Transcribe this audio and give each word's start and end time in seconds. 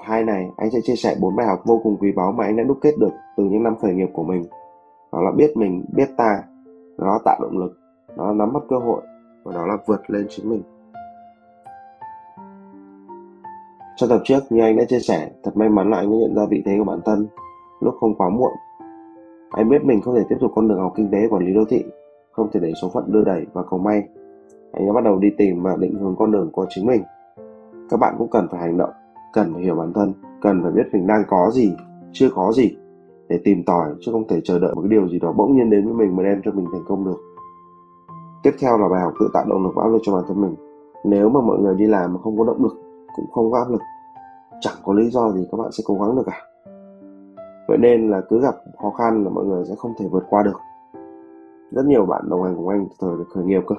Tập 0.00 0.06
2 0.06 0.24
này, 0.24 0.50
anh 0.56 0.70
sẽ 0.70 0.78
chia 0.82 0.94
sẻ 0.94 1.16
4 1.20 1.36
bài 1.36 1.46
học 1.46 1.60
vô 1.64 1.80
cùng 1.82 1.96
quý 2.00 2.12
báu 2.12 2.32
mà 2.32 2.44
anh 2.44 2.56
đã 2.56 2.64
đúc 2.64 2.78
kết 2.82 2.94
được 2.98 3.10
từ 3.36 3.44
những 3.44 3.62
năm 3.62 3.76
khởi 3.82 3.94
nghiệp 3.94 4.08
của 4.12 4.22
mình. 4.22 4.44
Đó 5.12 5.22
là 5.22 5.30
biết 5.30 5.56
mình, 5.56 5.84
biết 5.92 6.08
ta, 6.16 6.42
đó 6.98 7.06
là 7.06 7.18
tạo 7.24 7.38
động 7.42 7.58
lực, 7.58 7.78
đó 8.16 8.26
là 8.26 8.32
nắm 8.32 8.52
bắt 8.52 8.62
cơ 8.68 8.76
hội, 8.78 9.02
và 9.44 9.52
đó 9.54 9.66
là 9.66 9.76
vượt 9.86 10.10
lên 10.10 10.26
chính 10.28 10.50
mình. 10.50 10.62
Trong 13.96 14.10
tập 14.10 14.20
trước, 14.24 14.40
như 14.50 14.60
anh 14.60 14.76
đã 14.76 14.84
chia 14.84 14.98
sẻ, 14.98 15.30
thật 15.42 15.56
may 15.56 15.68
mắn 15.68 15.90
là 15.90 15.96
anh 15.96 16.10
đã 16.10 16.16
nhận 16.16 16.34
ra 16.34 16.42
vị 16.50 16.62
thế 16.66 16.72
của 16.78 16.84
bản 16.84 17.00
thân 17.04 17.26
lúc 17.80 17.94
không 18.00 18.14
quá 18.14 18.28
muộn. 18.28 18.52
Anh 19.50 19.68
biết 19.68 19.84
mình 19.84 20.00
không 20.00 20.14
thể 20.14 20.22
tiếp 20.28 20.36
tục 20.40 20.52
con 20.54 20.68
đường 20.68 20.80
học 20.80 20.92
kinh 20.96 21.10
tế 21.10 21.28
quản 21.30 21.46
lý 21.46 21.54
đô 21.54 21.64
thị, 21.64 21.84
không 22.32 22.50
thể 22.52 22.60
để 22.60 22.72
số 22.82 22.88
phận 22.88 23.12
đưa 23.12 23.24
đẩy 23.24 23.46
và 23.52 23.62
cầu 23.70 23.78
may. 23.78 24.02
Anh 24.72 24.86
đã 24.86 24.92
bắt 24.92 25.04
đầu 25.04 25.18
đi 25.18 25.28
tìm 25.38 25.62
và 25.62 25.76
định 25.76 25.94
hướng 25.94 26.16
con 26.18 26.32
đường 26.32 26.50
của 26.52 26.66
chính 26.68 26.86
mình. 26.86 27.02
Các 27.90 28.00
bạn 28.00 28.14
cũng 28.18 28.30
cần 28.30 28.48
phải 28.50 28.60
hành 28.60 28.76
động 28.78 28.90
cần 29.32 29.52
phải 29.54 29.62
hiểu 29.62 29.76
bản 29.76 29.92
thân, 29.92 30.12
cần 30.42 30.62
phải 30.62 30.72
biết 30.72 30.82
mình 30.92 31.06
đang 31.06 31.22
có 31.28 31.50
gì, 31.50 31.72
chưa 32.12 32.28
có 32.34 32.52
gì 32.52 32.76
để 33.28 33.40
tìm 33.44 33.62
tòi, 33.66 33.90
chứ 34.00 34.12
không 34.12 34.28
thể 34.28 34.40
chờ 34.44 34.58
đợi 34.58 34.74
một 34.74 34.80
cái 34.82 34.88
điều 34.88 35.08
gì 35.08 35.18
đó 35.18 35.32
bỗng 35.36 35.56
nhiên 35.56 35.70
đến 35.70 35.84
với 35.84 35.94
mình 35.94 36.16
mà 36.16 36.22
đem 36.22 36.40
cho 36.44 36.52
mình 36.52 36.66
thành 36.72 36.84
công 36.88 37.04
được. 37.04 37.16
Tiếp 38.42 38.50
theo 38.60 38.78
là 38.78 38.88
bài 38.88 39.00
học 39.00 39.12
tự 39.20 39.30
tạo 39.32 39.44
động 39.48 39.62
lực 39.62 39.72
và 39.74 39.82
áp 39.82 39.88
lực 39.88 39.98
cho 40.02 40.14
bản 40.14 40.24
thân 40.28 40.40
mình. 40.40 40.54
Nếu 41.04 41.28
mà 41.28 41.40
mọi 41.40 41.58
người 41.58 41.74
đi 41.74 41.86
làm 41.86 42.12
mà 42.12 42.20
không 42.20 42.38
có 42.38 42.44
động 42.44 42.62
lực, 42.62 42.72
cũng 43.16 43.30
không 43.32 43.52
có 43.52 43.58
áp 43.58 43.70
lực, 43.70 43.80
chẳng 44.60 44.76
có 44.84 44.92
lý 44.92 45.10
do 45.10 45.32
gì 45.32 45.48
các 45.52 45.58
bạn 45.58 45.72
sẽ 45.72 45.82
cố 45.86 45.94
gắng 45.94 46.16
được 46.16 46.22
cả. 46.26 46.42
Vậy 47.68 47.78
nên 47.78 48.10
là 48.10 48.20
cứ 48.30 48.40
gặp 48.40 48.54
khó 48.82 48.90
khăn 48.90 49.24
là 49.24 49.30
mọi 49.30 49.44
người 49.44 49.64
sẽ 49.64 49.74
không 49.78 49.92
thể 49.98 50.06
vượt 50.10 50.24
qua 50.30 50.42
được. 50.42 50.60
Rất 51.70 51.86
nhiều 51.86 52.06
bạn 52.06 52.22
đồng 52.28 52.42
hành 52.42 52.56
cùng 52.56 52.68
anh 52.68 52.88
thời 53.00 53.10
khởi 53.34 53.44
nghiệp 53.44 53.62
cơ. 53.66 53.74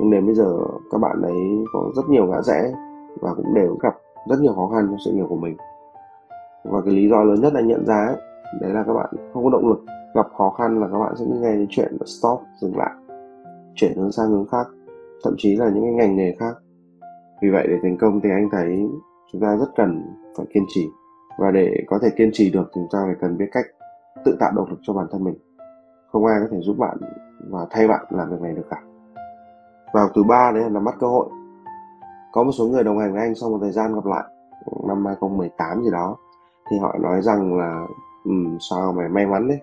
Nhưng 0.00 0.10
đến 0.10 0.26
bây 0.26 0.34
giờ, 0.34 0.56
các 0.90 0.98
bạn 0.98 1.22
ấy 1.22 1.64
có 1.72 1.90
rất 1.96 2.08
nhiều 2.08 2.26
ngã 2.26 2.42
rẽ 2.42 2.72
và 3.20 3.34
cũng 3.34 3.54
đều 3.54 3.76
gặp 3.80 3.94
rất 4.28 4.40
nhiều 4.40 4.54
khó 4.54 4.68
khăn 4.74 4.86
trong 4.88 4.98
sự 5.04 5.12
nghiệp 5.12 5.26
của 5.28 5.36
mình. 5.36 5.56
Và 6.64 6.80
cái 6.84 6.94
lý 6.94 7.08
do 7.08 7.22
lớn 7.22 7.40
nhất 7.40 7.52
anh 7.54 7.66
nhận 7.66 7.86
ra 7.86 8.06
ấy, 8.06 8.16
đấy 8.60 8.72
là 8.72 8.84
các 8.86 8.92
bạn 8.92 9.10
không 9.32 9.44
có 9.44 9.50
động 9.50 9.68
lực 9.68 9.84
gặp 10.14 10.26
khó 10.38 10.50
khăn 10.50 10.80
là 10.80 10.88
các 10.92 10.98
bạn 10.98 11.12
sẽ 11.16 11.24
nghe 11.24 11.38
ngay 11.40 11.56
đến 11.56 11.66
chuyện 11.70 11.96
stop 12.06 12.40
dừng 12.60 12.76
lại 12.76 12.90
chuyển 13.74 13.96
hướng 13.96 14.12
sang 14.12 14.30
hướng 14.30 14.46
khác 14.46 14.66
thậm 15.24 15.34
chí 15.38 15.56
là 15.56 15.70
những 15.74 15.84
cái 15.84 15.92
ngành 15.92 16.16
nghề 16.16 16.34
khác. 16.38 16.54
Vì 17.42 17.50
vậy 17.50 17.66
để 17.68 17.76
thành 17.82 17.96
công 18.00 18.20
thì 18.20 18.30
anh 18.30 18.48
thấy 18.52 18.88
chúng 19.32 19.40
ta 19.40 19.56
rất 19.56 19.66
cần 19.76 20.02
phải 20.36 20.46
kiên 20.54 20.64
trì. 20.68 20.88
Và 21.38 21.50
để 21.50 21.84
có 21.86 21.98
thể 22.02 22.08
kiên 22.16 22.30
trì 22.32 22.50
được 22.50 22.64
thì 22.74 22.80
chúng 22.80 22.88
ta 22.92 22.98
phải 23.06 23.14
cần 23.20 23.38
biết 23.38 23.46
cách 23.52 23.66
tự 24.24 24.36
tạo 24.40 24.52
động 24.56 24.70
lực 24.70 24.78
cho 24.82 24.92
bản 24.92 25.06
thân 25.12 25.24
mình. 25.24 25.34
Không 26.12 26.26
ai 26.26 26.36
có 26.40 26.46
thể 26.50 26.60
giúp 26.60 26.78
bạn 26.78 26.96
và 27.50 27.66
thay 27.70 27.88
bạn 27.88 28.04
làm 28.10 28.30
việc 28.30 28.40
này 28.40 28.52
được 28.52 28.66
cả. 28.70 28.82
Vào 29.92 30.08
thứ 30.14 30.22
ba 30.22 30.52
đấy 30.52 30.62
là 30.62 30.68
nắm 30.68 30.84
bắt 30.84 30.94
cơ 31.00 31.06
hội 31.06 31.28
có 32.36 32.42
một 32.42 32.52
số 32.52 32.66
người 32.66 32.84
đồng 32.84 32.98
hành 32.98 33.12
với 33.12 33.22
anh 33.22 33.34
sau 33.34 33.50
một 33.50 33.58
thời 33.60 33.72
gian 33.72 33.94
gặp 33.94 34.06
lại 34.06 34.24
năm 34.88 35.06
2018 35.06 35.82
gì 35.84 35.90
đó 35.90 36.16
thì 36.70 36.78
họ 36.78 36.98
nói 37.00 37.22
rằng 37.22 37.58
là 37.58 37.86
um, 38.24 38.58
sao 38.70 38.92
mày 38.92 39.08
may 39.08 39.26
mắn 39.26 39.48
đấy? 39.48 39.58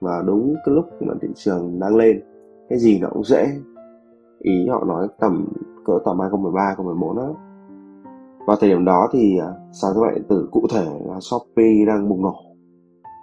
Mà 0.00 0.22
đúng 0.26 0.54
cái 0.66 0.74
lúc 0.74 0.84
mà 1.00 1.14
thị 1.22 1.28
trường 1.34 1.80
đang 1.80 1.96
lên 1.96 2.20
cái 2.68 2.78
gì 2.78 2.98
nó 3.00 3.08
cũng 3.12 3.24
dễ. 3.24 3.46
Ý 4.38 4.68
họ 4.68 4.84
nói 4.84 5.08
tầm 5.20 5.48
cỡ 5.84 5.92
tầm 6.04 6.20
2013 6.20 6.62
2014 6.64 7.16
đó 7.16 7.34
vào 8.46 8.56
thời 8.60 8.70
điểm 8.70 8.84
đó 8.84 9.08
thì 9.12 9.38
sàn 9.72 9.90
thương 9.94 10.02
mại 10.02 10.14
điện 10.14 10.24
tử 10.28 10.48
cụ 10.52 10.66
thể 10.74 10.86
là 11.06 11.20
Shopee 11.20 11.84
đang 11.86 12.08
bùng 12.08 12.22
nổ. 12.22 12.34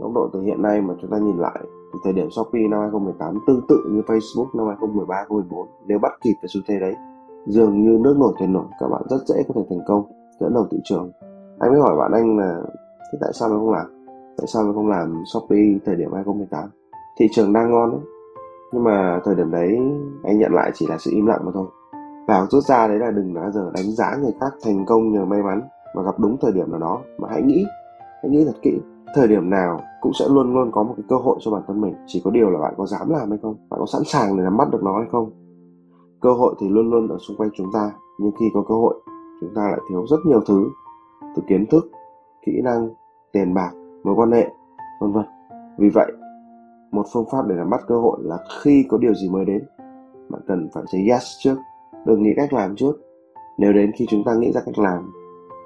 Góc 0.00 0.12
độ 0.14 0.30
từ 0.32 0.40
hiện 0.40 0.62
nay 0.62 0.80
mà 0.80 0.94
chúng 1.00 1.10
ta 1.10 1.18
nhìn 1.18 1.36
lại 1.36 1.60
thì 1.62 1.98
thời 2.04 2.12
điểm 2.12 2.30
Shopee 2.30 2.68
năm 2.70 2.80
2018 2.80 3.38
tương 3.46 3.66
tự 3.68 3.76
như 3.90 4.00
Facebook 4.00 4.48
năm 4.54 4.66
2013 4.66 5.14
2014 5.14 5.66
nếu 5.86 5.98
bắt 5.98 6.12
kịp 6.22 6.34
cái 6.42 6.48
xu 6.54 6.60
thế 6.68 6.80
đấy 6.80 6.94
dường 7.46 7.82
như 7.82 7.98
nước 8.00 8.16
nổi 8.18 8.32
thuyền 8.38 8.52
nổi, 8.52 8.64
các 8.80 8.88
bạn 8.88 9.02
rất 9.10 9.20
dễ 9.26 9.42
có 9.48 9.54
thể 9.56 9.62
thành 9.70 9.84
công. 9.86 10.04
Dẫn 10.40 10.54
đầu 10.54 10.66
thị 10.70 10.78
trường. 10.84 11.10
Anh 11.58 11.70
mới 11.70 11.80
hỏi 11.80 11.96
bạn 11.96 12.12
anh 12.12 12.38
là, 12.38 12.60
thế 13.12 13.18
tại 13.20 13.30
sao 13.32 13.48
mày 13.48 13.58
không 13.58 13.70
làm? 13.70 13.86
Tại 14.36 14.46
sao 14.46 14.62
mày 14.62 14.72
không 14.74 14.88
làm 14.88 15.22
shopee 15.26 15.78
thời 15.84 15.96
điểm 15.96 16.12
2018 16.12 16.70
thị 17.20 17.28
trường 17.32 17.52
đang 17.52 17.70
ngon 17.70 17.90
đấy. 17.90 18.00
Nhưng 18.72 18.84
mà 18.84 19.20
thời 19.24 19.34
điểm 19.34 19.50
đấy, 19.50 19.78
anh 20.24 20.38
nhận 20.38 20.52
lại 20.52 20.70
chỉ 20.74 20.86
là 20.86 20.98
sự 20.98 21.10
im 21.14 21.26
lặng 21.26 21.40
mà 21.44 21.50
thôi. 21.54 21.66
Và 22.28 22.46
rút 22.50 22.64
ra 22.64 22.88
đấy 22.88 22.98
là 22.98 23.10
đừng 23.10 23.34
bao 23.34 23.50
giờ 23.50 23.70
đánh 23.74 23.90
giá 23.92 24.16
người 24.16 24.32
khác 24.40 24.52
thành 24.64 24.86
công 24.86 25.12
nhờ 25.12 25.24
may 25.24 25.42
mắn 25.42 25.60
và 25.94 26.02
gặp 26.02 26.18
đúng 26.18 26.36
thời 26.40 26.52
điểm 26.52 26.70
nào 26.70 26.80
đó. 26.80 27.00
Mà 27.18 27.28
hãy 27.30 27.42
nghĩ 27.42 27.64
hãy 28.22 28.30
nghĩ 28.30 28.44
thật 28.44 28.56
kỹ. 28.62 28.80
Thời 29.14 29.28
điểm 29.28 29.50
nào 29.50 29.80
cũng 30.00 30.12
sẽ 30.12 30.24
luôn 30.28 30.54
luôn 30.54 30.70
có 30.72 30.82
một 30.82 30.94
cái 30.96 31.04
cơ 31.08 31.16
hội 31.16 31.36
cho 31.40 31.50
bản 31.50 31.62
thân 31.66 31.80
mình. 31.80 31.94
Chỉ 32.06 32.22
có 32.24 32.30
điều 32.30 32.50
là 32.50 32.60
bạn 32.60 32.74
có 32.76 32.86
dám 32.86 33.10
làm 33.10 33.30
hay 33.30 33.38
không? 33.42 33.54
Bạn 33.70 33.80
có 33.80 33.86
sẵn 33.86 34.02
sàng 34.04 34.36
để 34.36 34.44
nắm 34.44 34.56
bắt 34.56 34.68
được 34.70 34.82
nó 34.82 34.98
hay 34.98 35.08
không? 35.12 35.30
Cơ 36.20 36.32
hội 36.32 36.54
thì 36.58 36.68
luôn 36.68 36.90
luôn 36.90 37.08
ở 37.08 37.18
xung 37.18 37.36
quanh 37.36 37.50
chúng 37.54 37.72
ta, 37.72 37.92
nhưng 38.18 38.32
khi 38.40 38.46
có 38.54 38.64
cơ 38.68 38.74
hội, 38.74 38.94
chúng 39.40 39.54
ta 39.54 39.62
lại 39.62 39.80
thiếu 39.88 40.06
rất 40.06 40.16
nhiều 40.24 40.40
thứ, 40.46 40.70
từ 41.36 41.42
kiến 41.48 41.66
thức, 41.66 41.90
kỹ 42.46 42.52
năng, 42.64 42.88
tiền 43.32 43.54
bạc, 43.54 43.70
mối 44.04 44.14
quan 44.14 44.32
hệ, 44.32 44.50
vân 45.00 45.12
vân. 45.12 45.24
Vì 45.78 45.88
vậy, 45.88 46.12
một 46.90 47.06
phương 47.12 47.24
pháp 47.32 47.46
để 47.48 47.54
nắm 47.54 47.70
bắt 47.70 47.80
cơ 47.86 47.98
hội 47.98 48.18
là 48.22 48.38
khi 48.62 48.86
có 48.88 48.98
điều 48.98 49.14
gì 49.14 49.28
mới 49.28 49.44
đến, 49.44 49.64
bạn 50.28 50.40
cần 50.46 50.68
phải 50.74 50.84
say 50.92 51.06
yes 51.10 51.22
trước, 51.38 51.56
đừng 52.06 52.22
nghĩ 52.22 52.30
cách 52.36 52.52
làm 52.52 52.76
trước. 52.76 52.92
Nếu 53.58 53.72
đến 53.72 53.92
khi 53.96 54.06
chúng 54.08 54.24
ta 54.24 54.34
nghĩ 54.34 54.52
ra 54.52 54.60
cách 54.66 54.78
làm, 54.78 55.12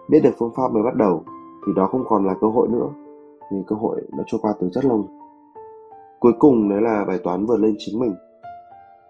biết 0.08 0.20
được 0.20 0.34
phương 0.38 0.52
pháp 0.56 0.72
mới 0.72 0.82
bắt 0.82 0.94
đầu, 0.94 1.24
thì 1.66 1.72
đó 1.76 1.86
không 1.86 2.04
còn 2.08 2.26
là 2.26 2.34
cơ 2.40 2.46
hội 2.46 2.68
nữa, 2.68 2.88
vì 3.52 3.58
cơ 3.66 3.76
hội 3.76 4.00
đã 4.18 4.24
trôi 4.26 4.40
qua 4.42 4.54
từ 4.60 4.68
rất 4.70 4.84
lâu. 4.84 5.04
Cuối 6.20 6.32
cùng, 6.38 6.68
đấy 6.68 6.80
là 6.82 7.04
bài 7.04 7.18
toán 7.24 7.46
vượt 7.46 7.60
lên 7.60 7.74
chính 7.78 8.00
mình. 8.00 8.14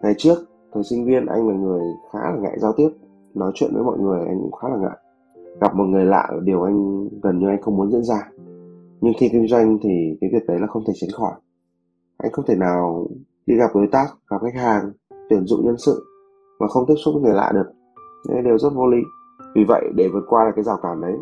Ngày 0.02 0.14
trước 0.18 0.38
thời 0.74 0.84
sinh 0.84 1.04
viên, 1.04 1.26
anh 1.26 1.48
là 1.48 1.54
người 1.54 1.82
khá 2.12 2.18
là 2.18 2.36
ngại 2.40 2.58
giao 2.60 2.72
tiếp. 2.76 2.88
Nói 3.34 3.52
chuyện 3.54 3.70
với 3.74 3.84
mọi 3.84 3.98
người 3.98 4.20
anh 4.26 4.38
cũng 4.40 4.52
khá 4.52 4.68
là 4.68 4.76
ngại. 4.76 4.98
Gặp 5.60 5.74
một 5.74 5.84
người 5.84 6.04
lạ 6.04 6.28
là 6.32 6.40
điều 6.42 6.62
anh 6.62 7.08
gần 7.22 7.38
như 7.38 7.48
anh 7.48 7.62
không 7.62 7.76
muốn 7.76 7.90
diễn 7.90 8.04
ra. 8.04 8.30
Nhưng 9.00 9.12
khi 9.18 9.28
kinh 9.32 9.48
doanh 9.48 9.78
thì 9.82 10.18
cái 10.20 10.30
việc 10.32 10.46
đấy 10.46 10.60
là 10.60 10.66
không 10.66 10.84
thể 10.86 10.92
tránh 11.00 11.10
khỏi. 11.16 11.32
Anh 12.16 12.32
không 12.32 12.44
thể 12.48 12.54
nào 12.56 13.06
đi 13.46 13.56
gặp 13.56 13.70
đối 13.74 13.86
tác, 13.86 14.06
gặp 14.30 14.36
khách 14.42 14.60
hàng, 14.60 14.92
tuyển 15.30 15.46
dụng 15.46 15.64
nhân 15.64 15.76
sự 15.78 16.04
mà 16.60 16.68
không 16.68 16.84
tiếp 16.88 16.94
xúc 17.04 17.14
với 17.14 17.22
người 17.22 17.34
lạ 17.34 17.52
được. 17.54 17.72
Nên 18.28 18.44
đều 18.44 18.58
rất 18.58 18.70
vô 18.74 18.86
lý. 18.86 18.98
Vì 19.54 19.64
vậy, 19.68 19.82
để 19.96 20.08
vượt 20.12 20.24
qua 20.28 20.44
được 20.44 20.52
cái 20.56 20.64
rào 20.64 20.76
cản 20.82 21.00
đấy, 21.00 21.14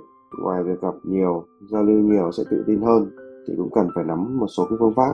ngoài 0.42 0.62
việc 0.62 0.80
gặp 0.80 0.94
nhiều, 1.04 1.44
giao 1.70 1.82
lưu 1.82 1.98
nhiều 1.98 2.32
sẽ 2.32 2.42
tự 2.50 2.64
tin 2.66 2.80
hơn, 2.82 3.10
thì 3.48 3.54
cũng 3.56 3.70
cần 3.74 3.88
phải 3.94 4.04
nắm 4.04 4.40
một 4.40 4.46
số 4.46 4.66
cái 4.68 4.76
phương 4.80 4.94
pháp. 4.96 5.12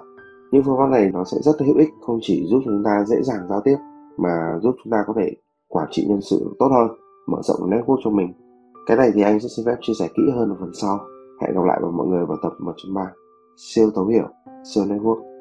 Những 0.51 0.63
phương 0.63 0.79
pháp 0.79 0.87
này 0.91 1.11
nó 1.13 1.25
sẽ 1.25 1.39
rất 1.41 1.61
hữu 1.67 1.77
ích, 1.77 1.89
không 2.01 2.19
chỉ 2.23 2.47
giúp 2.51 2.63
chúng 2.65 2.83
ta 2.85 3.05
dễ 3.07 3.23
dàng 3.23 3.49
giao 3.49 3.61
tiếp 3.65 3.77
mà 4.19 4.59
giúp 4.63 4.75
chúng 4.85 4.91
ta 4.91 5.05
có 5.07 5.13
thể 5.17 5.33
quản 5.69 5.89
trị 5.91 6.07
nhân 6.09 6.21
sự 6.21 6.57
tốt 6.59 6.69
hơn, 6.69 6.89
mở 7.27 7.39
rộng 7.43 7.71
network 7.71 7.99
cho 8.05 8.11
mình. 8.11 8.33
Cái 8.87 8.97
này 8.97 9.11
thì 9.15 9.23
anh 9.23 9.41
sẽ 9.41 9.49
xin 9.57 9.67
phép 9.67 9.77
chia 9.81 9.93
sẻ 9.99 10.09
kỹ 10.17 10.23
hơn 10.35 10.49
ở 10.49 10.57
phần 10.61 10.71
sau. 10.75 10.99
Hẹn 11.41 11.55
gặp 11.55 11.65
lại 11.65 11.81
mọi 11.93 12.07
người 12.07 12.27
vào 12.27 12.37
tập 12.43 12.53
1.3 12.59 13.07
siêu 13.57 13.91
thấu 13.95 14.07
hiểu, 14.07 14.27
siêu 14.75 14.85
network. 14.85 15.38